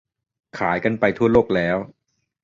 [0.57, 1.77] ขายกันไปทั่วโลกแล้ว